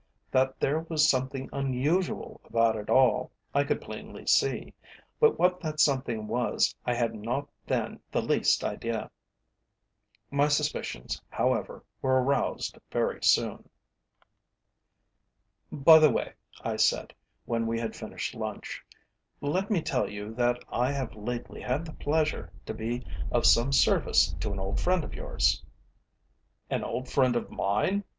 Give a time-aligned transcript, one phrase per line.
[0.31, 4.73] That there was something unusual about it all I could plainly see,
[5.19, 9.11] but what that something was I had not then the least idea.
[10.31, 13.69] My suspicions, however, were aroused very soon.
[15.71, 16.33] "By the way,"
[16.63, 17.13] I said,
[17.45, 18.83] when we had finished lunch,
[19.39, 23.71] "let me tell you that I have lately had the pleasure to be of some
[23.71, 25.63] service to an old friend of yours."
[26.71, 28.03] "An old friend of mine?"